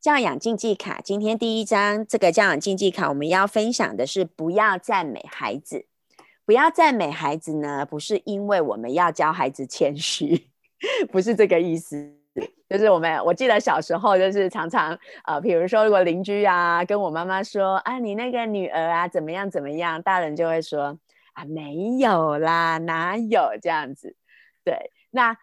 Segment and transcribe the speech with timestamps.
[0.00, 5.84] 教养竞技卡，今天第一章这个教养竞技卡，我们要分享的是不要赞美孩子。
[6.46, 10.48] 不要赞美孩子呢，不是因为我们要教孩子谦虚，
[11.12, 12.16] 不是这个意思。
[12.66, 20.98] 就是我们，我记得小时候就是常常呃，比如说如果邻居啊跟我妈妈说啊，你那个女儿啊怎么样怎么样，大人就会说
[21.34, 24.16] 啊没有啦，哪有这样子？
[24.64, 25.36] 对，那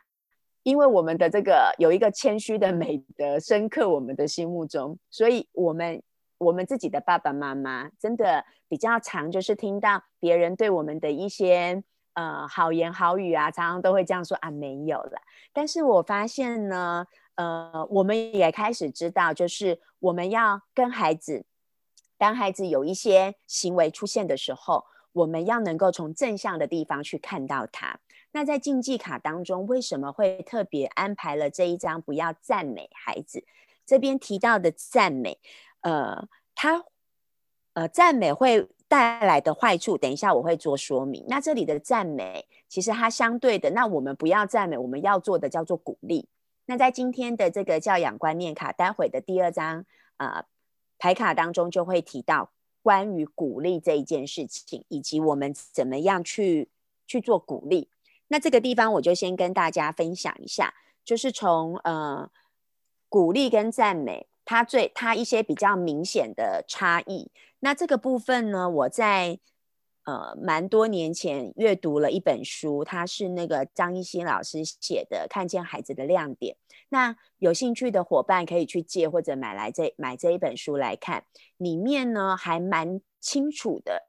[0.68, 6.04] 因为我们的这个有一个谦虚的美德深刻我们的心目中，所以我们
[6.37, 11.82] 我们自己的爸爸妈妈真的比较常就是听到别人对我们的一些。
[12.19, 15.21] 呃，好言好语啊，常常都会这样说啊，没有了。
[15.54, 17.05] 但是我发现呢，
[17.36, 21.46] 呃，我们也开始知道，就是我们要跟孩子，
[22.18, 27.99] 当孩子有一些行为出现的时候，我们要能够从正向的地方去看到他。
[28.37, 33.44] 那在竞技卡当中，为什么会特别安排了这一张不要赞美孩子？
[33.83, 35.39] 这边提到的赞美，
[35.81, 36.86] 呃，他
[37.73, 38.69] 呃赞美会。
[38.89, 41.25] 带来的坏处，等一下我会做说明。
[41.27, 46.30] 那这里的赞美，其实它相对的，那我们不要赞美，我们要做的叫做鼓励。
[46.67, 50.45] 那在今天的这个教养观念卡，待会的第二张啊
[50.97, 56.69] 牌卡当中就会提到关于鼓励这一件事情，以及我们怎么样去
[57.05, 57.89] 去做鼓励。
[58.30, 62.30] 那这个地方我就先跟大家分享一下，就是从呃
[63.09, 67.31] 鼓励跟赞美，它最它一些比较明显的差异。
[67.59, 69.39] 那这个部分呢，我在
[70.03, 76.55] 呃蛮多年前阅读了一本书，它是那个张一新老师写的《看见孩子的亮点》。
[76.89, 81.25] 那有兴趣的伙伴可以去借或者买来这买这一本书来看，
[81.58, 84.08] 里面呢还蛮清楚的，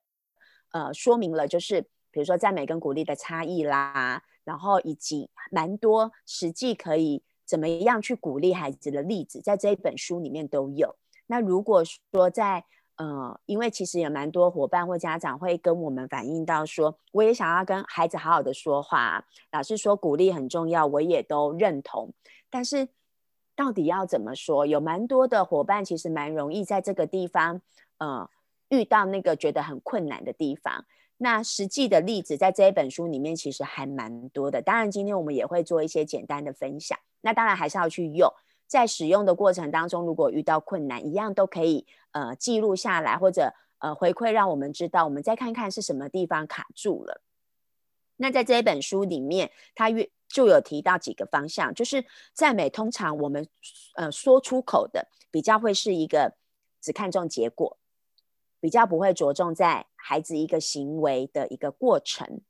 [0.70, 10.96] 呃，说明了就是比如说赞美跟鼓励的差异啦，然后以及蛮多实际可以怎么样去鼓励孩子的例子，在这一本书里面都有。
[11.26, 12.64] 那如果说在
[12.96, 22.12] 呃，因为其实有蛮多伙伴或家长会跟我们反映到说，我也想要跟孩子好好的说话，老师说鼓励很重要，我也都认同。
[22.50, 22.88] 但是
[23.54, 24.66] 到底要怎么说？
[24.66, 27.62] 有蛮多的伙伴其实蛮容易在这个地方，
[27.98, 28.28] 呃，
[28.68, 30.84] 遇到那个觉得很困难的地方。
[31.16, 34.62] 那实际的例子在这一本书里面其实还蛮多的。
[34.62, 36.98] 当然，今天我们也会做一些简单的分享。
[37.22, 38.32] 那当然还是要去用。
[38.68, 45.06] 在使用的过程当中，如果遇到困难，一样都可以呃记录下来，或者呃回馈，让我们知道。
[45.06, 47.22] 我们再看看是什么地方卡住了。
[48.16, 53.48] 那在这一本书里面，它越就有提到几个方向，就是赞美通常我们
[53.96, 56.34] 呃说出口的比较会是一个
[56.80, 57.78] 只看重结果，
[58.60, 62.40] 比较不会着重在孩子一个行为的一个过程。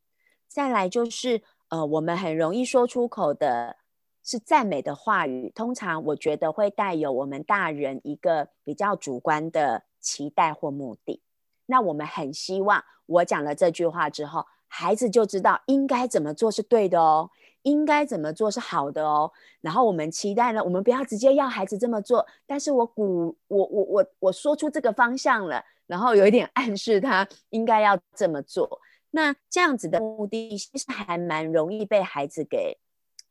[0.47, 3.77] 再来就是呃我们很容易说出口的。
[4.25, 11.23] 是赞美的话语，通常我觉得会带有我们大人一个比较主观的期待或目的。
[11.65, 17.31] 那我们很希望我讲了这句话之后，孩子就知道应该怎么做是对的哦，
[17.69, 19.31] 应该怎么做是好的哦。
[19.61, 28.81] 然后我们期待呢，我们不要直接要孩子这么做，但是我鼓我我我我说出这个方向了，然后有一点暗示他应该要这么做。
[29.11, 32.79] 那这样子的目的其实还蛮容易被孩子给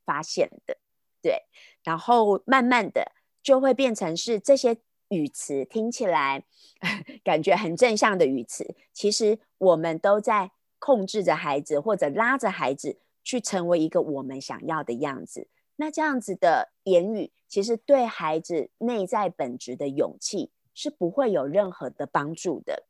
[0.05, 0.77] 发现的。
[1.21, 1.43] 对，
[1.83, 3.11] 然后慢慢的
[3.41, 4.77] 就会变成是这些
[5.09, 6.43] 语词听起来
[7.23, 15.49] 感觉很正向的语词，其实我们都在控制着孩子，或者拉着孩子去成为一个我们想要的样子。
[15.75, 22.83] 那这样子的言语，其实对孩子内在本质的勇气是不会有任何的帮助的。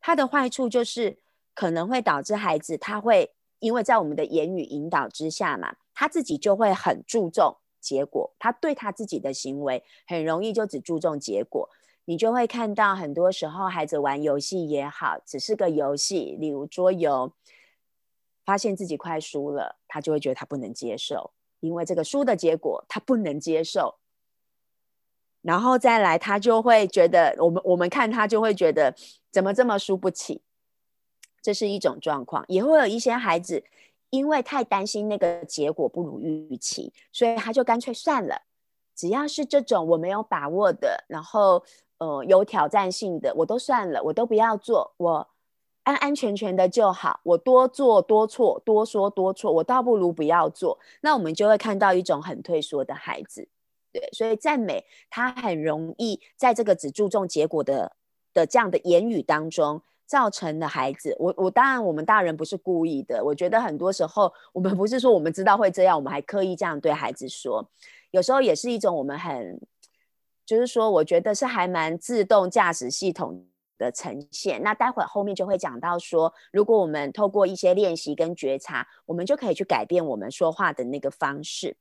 [0.00, 1.18] 它的坏处就是
[1.54, 7.56] 可能会导致孩子他会因为在我们的言语引导之下嘛，他自己就会很注重。
[7.80, 11.68] 结果，他对他自己的行为很容易就只注重结果，
[12.06, 17.30] 你就会看到很多时候孩子玩游戏也好，只是个游戏，例如桌游，
[18.44, 23.96] 发现自己快输了，他就会觉得他不能接受，因为这个输的结果他不能接受，
[25.42, 28.94] 然后再来他就会觉得，我们我们看他就会觉得
[29.30, 30.42] 怎么这么输不起，
[31.42, 33.64] 这是一种状况，也会有一些孩子。
[34.10, 38.42] 因为太担心那个结果不如预期，所以他就干脆算了。
[38.94, 41.64] 只要是这种我没有把握的，然后
[41.98, 45.28] 呃有挑战性的，我都算了，我都不要做，我
[45.84, 47.20] 安安全全的就好。
[47.22, 50.78] 我多做多错，多说多错，我倒不如不要做。
[51.00, 53.48] 那我们就会看到一种很退缩的孩子，
[53.92, 57.96] 对，所以赞美他很容易在这个只注重结果的
[58.34, 59.80] 的这样的言语当中。
[60.06, 63.24] 造成的孩子，我我当然我们大人不是故意的。
[63.24, 67.66] 我觉得很多时候我们不是说我们知道会这样，我们还刻意这样对孩子说，
[68.10, 69.58] 有时候也是一种我们很
[70.44, 73.46] 就是说，我觉得是还蛮自动驾驶系统
[73.78, 74.62] 的呈现。
[74.62, 81.76] 那待会后面就会讲到说，如果我们透过一些练习跟觉察，我们就可以去改变我们说话的那个方式。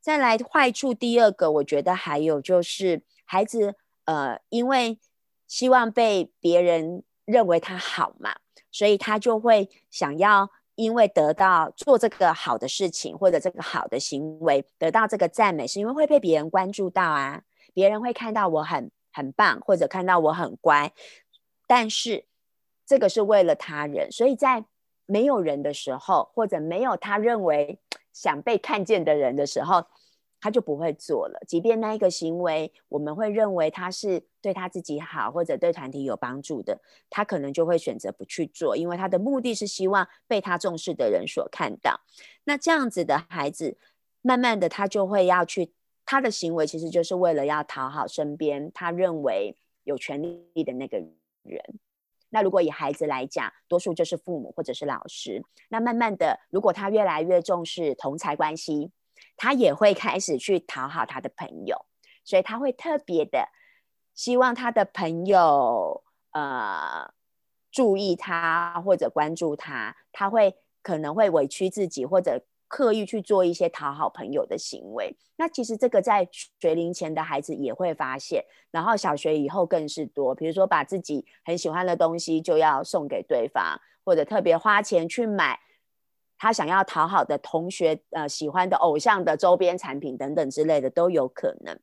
[0.00, 4.98] 再来坏处第二个，我觉得还有就是孩子呃，因为
[5.46, 8.34] 希望被别人认为他好嘛，
[8.70, 10.50] 所以他就会想要。
[10.76, 17.42] 因为得到做这个好的事情或者这个好的行为，得到这个赞美，是因为会被别人关注到啊，
[17.72, 20.92] 别人会看到我很很棒，或者看到我很乖。
[21.66, 22.24] 但是
[22.86, 24.64] 这个是为了他人，所以在
[25.06, 27.78] 没有人的时候，或者没有他认为
[28.12, 29.84] 想被看见的人的时候。
[30.40, 36.78] 他就不会做了，即便那一个行为，我们会认为他是对他自己好，或者对团体有帮助的，
[37.08, 41.98] 他可能就会选择不去做，因为他的目的是希望被他重视的人所看到。
[42.44, 43.78] 那这样子的孩子，
[44.20, 45.72] 慢慢的他就会要去，
[46.04, 51.10] 他的行为其实就是为了要讨好身边他认为有权利的那个人。
[51.44, 51.62] 人
[52.30, 55.44] 那如果以孩子来讲，多数就是父母或者是老师。
[55.68, 58.90] 那慢慢的，如果他越来越重视同才关系。
[59.36, 61.86] 他也会开始去讨好他的朋友，
[62.24, 63.48] 所以他会特别的
[64.14, 67.12] 希望他的朋友呃
[67.72, 72.44] 注意他或者关注他，他会可能会委屈自己或者
[72.74, 75.16] 刻意去做一些讨好朋友的行为。
[75.36, 76.28] 那其实这个在
[76.58, 85.60] 学龄前的孩子也会发现，然后小学以后更是多，比如说把自己很喜欢的东西就要送给对方，或者特别花钱去买。
[86.36, 91.78] 他想要讨好的同学，呃，喜欢的偶像的周边产品等等之类的都有可能。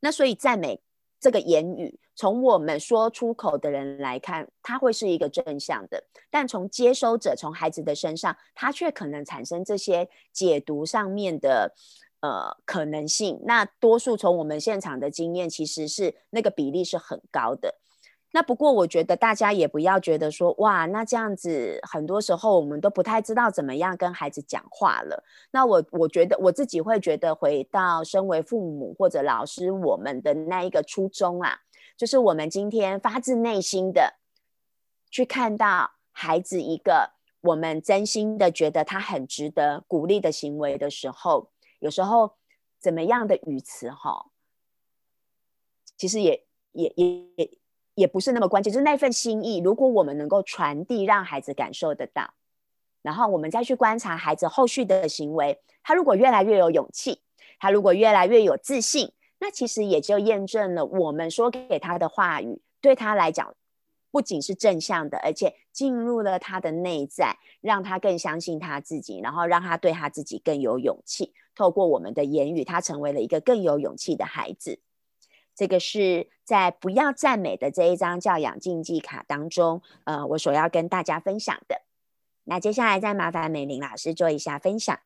[0.00, 0.80] 那所以赞美
[1.20, 5.98] 这个言语，从我们说出口的人来看，它会是一个正向的；
[6.30, 11.74] 但从接收者，从孩子的身上，他却可能产生这些解读上面的
[12.20, 13.38] 呃可能性。
[13.44, 17.74] 那多数从我们现场的经验，其实是那个比例是很高的。
[18.32, 25.24] 那不过，我觉得大家也不要觉得说，哇，那这样子，很多时候我们都不太知道怎么样跟孩子讲话了。
[25.52, 31.56] 那我我觉得我自己会觉得，回到身为父母或者老师，我们的那一个初衷啊，
[31.96, 34.16] 就是我们今天发自内心的
[35.10, 42.36] 去看到孩子一个我们真心的觉得他很值得鼓励的行为的时候，有时候
[42.78, 44.26] 怎么样的语词哈，
[45.96, 47.58] 其实也也也。
[47.96, 49.56] 也不是那么关键，就是那份心意。
[49.56, 52.34] 如果我们能够传递，让孩子感受得到，
[53.00, 57.22] 然后我们再去观察孩子后续的行为，他如果越来越有勇气，
[57.58, 63.54] 他如果越来越有自信，那其实也就验证了我们说给他的话语，对他来讲
[64.10, 71.34] 不仅是正向的，而且进入了他的内在，让他更相信他自己，然后让他对他自己更有勇气。
[71.54, 74.80] 透过我们的言语，他成为了一个更有勇气的孩子。
[75.54, 81.82] 这个是在不要赞美的这一张教养竞技卡当中，呃，我所要跟大家分享的。
[82.44, 84.98] 那接下来再麻烦美玲老师做一下分享。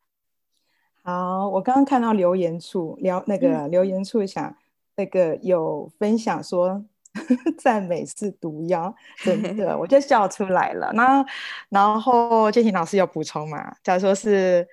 [1.02, 4.54] 好，我刚刚看到留言处聊那个留言处想
[4.96, 6.84] 那个有分享说
[7.58, 8.94] 赞美是毒药，
[9.24, 10.92] 真的我就笑出来了。
[10.94, 11.24] 那
[11.68, 13.74] 然后建琴老师有补充嘛？
[13.82, 14.66] 假如说是。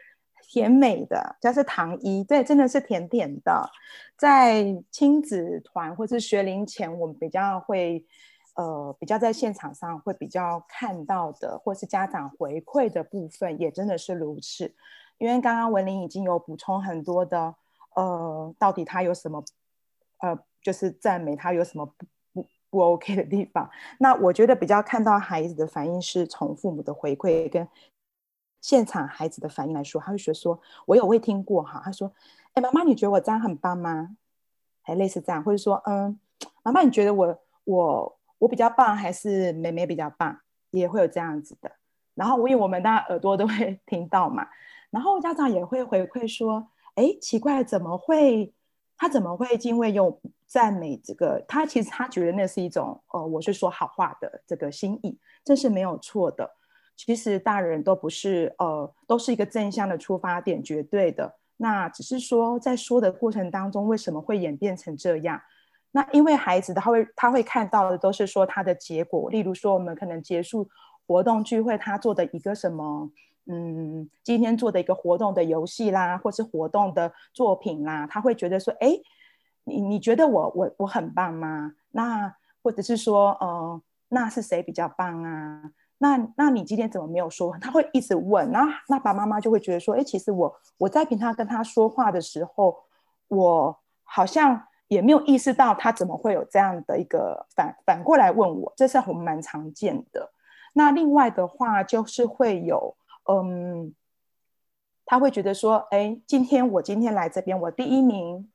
[0.50, 3.70] 甜美的，就是糖衣，对，真的是甜甜的。
[4.18, 8.06] 在亲子团或是学龄前，我们比较会，
[8.56, 14.74] 呃，比较在现场上会比较看到的，或是家长回馈的部分，也真的是如此。
[15.18, 17.56] 因为刚刚文玲已经有补充很多的，
[17.96, 19.44] 呃，到底他有什么，
[20.20, 23.70] 呃，就是赞美他有什么不不不 OK 的地方。
[24.00, 27.68] 那我觉得比较看到孩子的反应是从父母的回馈跟。
[28.60, 32.12] 现场孩子的反应来说，他会觉得说：“我有未听过哈。”他说
[32.54, 34.18] ：“哎，妈妈，你觉得我这样很棒吗？”
[34.82, 36.20] 还类似这样，或者说：“嗯，
[36.64, 40.38] 妈妈，你觉得我我我比较棒，还是妹妹比较棒？”
[40.72, 41.72] 也会有这样子的。
[42.16, 44.46] 然后，因为我们大家耳朵都会 听到嘛，
[44.90, 48.54] 然后家长也会回馈说：“哎，奇怪，怎么会？
[48.98, 51.44] 他怎么会因为用赞美这个？
[51.48, 56.50] 他其实他觉得那是一种呃，我是说好话的这个心意，这是没有错的。”
[56.98, 61.36] 其实大人都不是呃，都是一个正向的出发点，绝对的。
[61.58, 65.40] 那只是说在说的过程当中，为什么会演变成这样？
[65.92, 70.68] 那因为孩子他会他会看到的都是说他的结果，例如说我们可能结束
[71.06, 73.12] 活动聚会，他做的一个什么，
[73.50, 79.00] 嗯，今天做的一个活动的游戏啦，或是活动的作品啦，他会觉得说，哎，
[79.64, 81.74] 你你觉得我我我很棒吗？
[81.92, 85.64] 那或者是说，呃，那是谁比较棒啊？
[86.00, 87.58] 那那你今天怎么没有说？
[87.60, 92.78] 他会一直问，那爸爸妈妈就会觉得说，哎，其实我我在平常跟他说话的时候，
[93.30, 100.32] 我好像也没有意识到他怎么会有这样的一个反反过来问我，这是我们蛮常见的。
[100.74, 102.96] 那另外的话就是会有，
[103.28, 103.94] 嗯，
[105.06, 108.50] 他会觉得说，哎，今天我今天来这边，我第一名，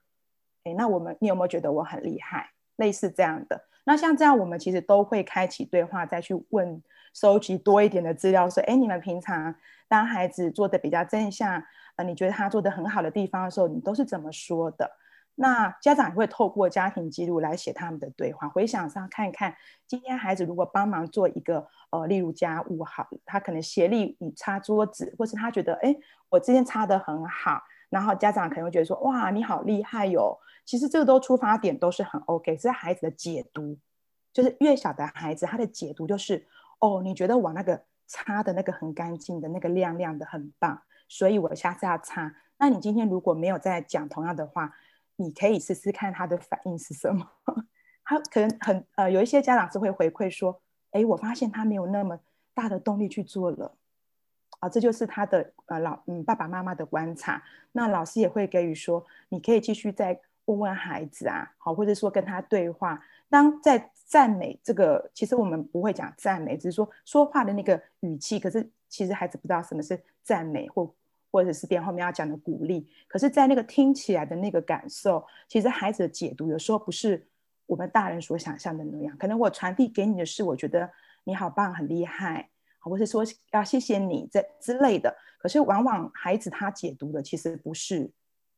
[0.65, 2.51] 哎，那我们你有没有觉得我很厉害？
[2.77, 3.65] 类似这样的。
[3.85, 9.55] 那像这样，我们其实都会开启对话，再去问，收集多一点的资料，说，哎，你们平常
[9.89, 11.63] 当孩子做的比较正向，
[11.97, 14.91] 呃，你觉得他做的很好的地方的时候，你都是怎么说的？
[15.35, 19.55] 那家长也会透过家庭记录来写他们的对话，回想上看一看，
[19.87, 25.97] 今天孩子如果帮忙做一个，呃，例如家务好，他可能协力你擦桌子，或是他觉得，哎，
[26.29, 30.39] 我今天擦的很好，然后家长可能会觉得说，哇，你好厉害哟。
[30.65, 33.77] 其实这个都出发点都是很 OK，是孩子的解读，
[34.33, 36.47] 就是越小的孩子他的解读就是，
[36.79, 42.33] 哦，你觉得我那个擦的那个很干净的那个亮亮的很棒，所以我下次要擦。
[42.59, 44.73] 那你今天如果没有再讲同样的话，
[45.23, 47.27] 你可以试试看他的反应是什么。
[48.05, 50.61] 他可能很呃，有一些家长是会回馈说，
[50.91, 52.19] 哎，我发现他没有那么
[52.53, 53.77] 大的动力去做了。
[54.61, 57.43] 啊，这就是他的呃老嗯爸爸妈妈的观察。
[57.73, 60.21] 那老师也会给予说，你可以继续再。
[60.47, 63.01] 问问孩子啊，好，或者说跟他对话。
[63.31, 68.41] 当在赞美这个，其实我们不会讲赞美，只是说说话的那个语气。
[68.41, 70.93] 可是其实孩子不知道什么是赞美，或
[71.33, 72.89] 或者是边后面要讲的鼓励。
[73.09, 77.27] 可是，在那个听起来的那个感受，其实孩子的解读有时候不是
[77.67, 79.17] 我们大人所想象的那样。
[79.19, 80.89] 可能我传递给你的是，我觉得
[81.25, 85.17] 你好棒，很厉害，或者说要谢谢你这之类的。
[85.39, 88.13] 可是往往孩子他解读的其实不是。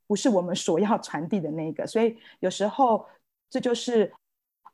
[0.06, 3.06] 不是我们所要传递的那个，所以有时候
[3.48, 4.12] 这就是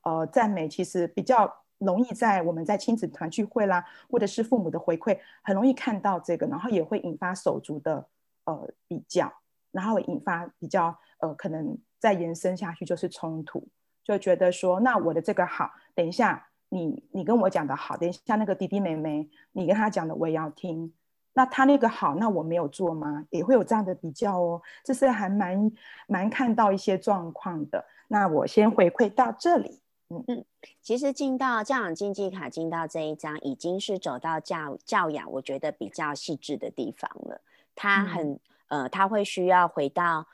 [0.02, 1.48] 呃赞美，其实比较
[1.80, 8.06] 容易在我们在亲子团聚会啦，或者是父母的回馈，很容易看到这个，然后也会引发手足的
[8.44, 9.32] 呃比较，
[9.72, 13.66] 然后引发比较呃可能再延伸下去就是冲突，
[14.04, 20.92] 就觉得说那我的这个好，等一下你你跟我讲的好，等一下那个弟弟妹妹你跟他讲的我也要听。
[21.32, 23.24] 那他那个好，那我没有做吗？
[23.30, 25.70] 也会有这样的比较哦，这是还蛮
[26.08, 27.84] 蛮看到一些状况的。
[28.08, 29.80] 那我先回馈到这里。
[30.10, 30.44] 嗯嗯，
[30.82, 37.40] 其实进到教养经济卡进到这一章，已经是走到教教养，我觉得比较细致的地方了。
[37.76, 40.26] 他很呃，他会需要回到，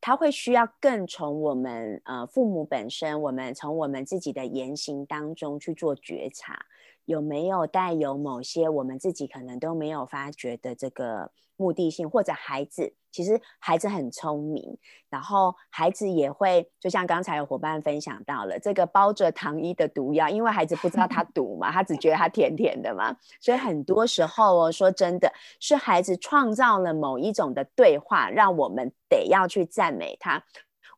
[0.00, 6.64] 他会需要更从我们呃父母本身，我们从我们自己的言行当中去做觉察。
[7.04, 14.76] 有没有带有某些我们自己可能都没有发觉的这个目的性，或者孩子其实孩子很聪明，
[15.08, 30.44] 然后孩子也会就像刚才有伙伴分享到了这个包着糖衣的毒药，因为孩子不知道它毒嘛，他只觉得它甜甜的嘛，所以很多时候哦，说真的是孩子创造了某一种的对话，让我们得要去赞美他。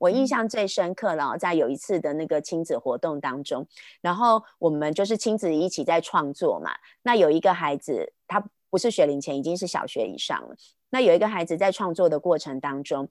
[0.00, 3.64] 我印象最深刻了，在有一次的那个亲子活动当中，
[4.00, 6.72] 然后我们就是亲子一起在创作嘛。
[7.02, 10.56] 那有一个孩子，他不是学龄前，已经是小学以上了。
[10.90, 13.08] 那有一个孩子在创作的过程当中，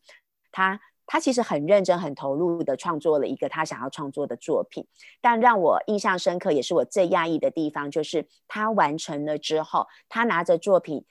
[0.51, 4.87] 他他其实很认真、很投入的创作了一个他想要创作的作品。
[5.21, 11.05] 但让我印象深刻，也是我最讶异的地方，就是他完成了之后，他拿着作品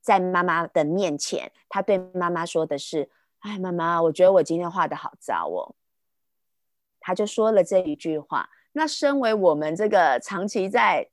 [0.00, 3.10] 在妈妈的面前，他对妈妈说的是。
[3.40, 5.76] 哎，妈妈，我觉得我今天画的好糟哦。
[6.98, 8.48] 他就说了这一句话。
[8.72, 11.08] 那身为我们这个长期在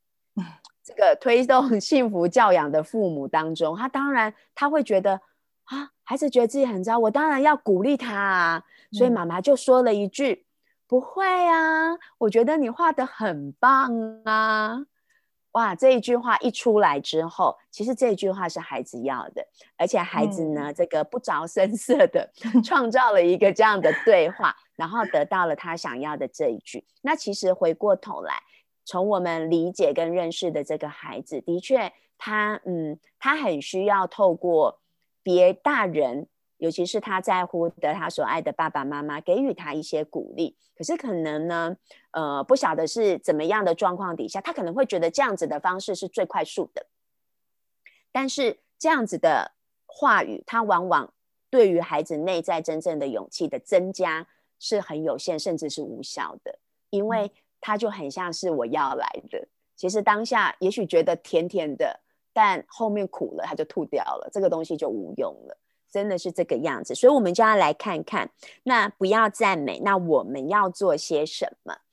[0.83, 5.13] 这个 推动 幸福教养的父母当中，他当然他会觉得
[5.65, 8.63] 啊，孩子觉得自己很糟，我当然要鼓励他啊。
[8.91, 10.45] 所以妈妈就说了一句
[10.87, 14.85] ：“不会啊，我觉得你画的很棒啊。”
[15.53, 19.45] 哇，这一句话一出来之后，其实这一句话是孩子要的，
[19.77, 22.27] 而且孩子呢，这个不着声色的
[22.65, 26.83] 创造了一个这样的对话，然后得到了他想要的这一句。
[27.03, 28.33] 那其实回过头来，
[28.85, 34.79] 从我们理解跟认识的这个孩子，的确，他嗯，他很需要透过
[35.21, 36.27] 别大人。
[36.57, 41.75] 尤其是他在乎的他所爱的爸爸妈妈给予他一些鼓励，可是可能呢，
[42.11, 46.85] 呃，不晓得是怎么样的状况底下，他可能会觉得这样子的方式是最快速的。
[48.13, 49.51] 但是这样子的
[49.85, 51.13] 话语，他往往
[51.49, 54.25] 对于孩子内在真正的勇气的增加
[54.57, 56.59] 是很有限，甚至是无效的，
[56.91, 57.29] 因为
[57.63, 59.47] 他就很像是我要来的。
[59.77, 61.97] 其实当下也许觉得甜甜的，
[62.33, 65.57] 但后面苦了，他就吐掉了，这个东西就无用了。
[65.89, 68.29] 真的是这个样子，所以我们就要来看看，
[68.63, 71.77] 那不要赞美，那我们要做些什么？